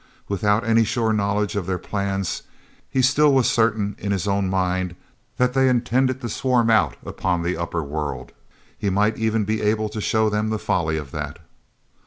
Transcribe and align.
Without 0.27 0.65
any 0.65 0.83
sure 0.83 1.13
knowledge 1.13 1.55
of 1.55 1.67
their 1.67 1.77
plans, 1.77 2.41
he 2.89 3.03
still 3.03 3.31
was 3.35 3.47
certain 3.47 3.95
in 3.99 4.11
his 4.11 4.27
own 4.27 4.49
mind 4.49 4.95
that 5.37 5.53
they 5.53 5.69
intended 5.69 6.21
to 6.21 6.27
swarm 6.27 6.71
out 6.71 6.95
upon 7.05 7.43
the 7.43 7.55
upper 7.55 7.83
world. 7.83 8.31
He 8.75 8.89
might 8.89 9.17
even 9.19 9.43
be 9.45 9.61
able 9.61 9.89
to 9.89 10.01
show 10.01 10.27
them 10.27 10.49
the 10.49 10.57
folly 10.57 10.97
of 10.97 11.11
that. 11.11 11.37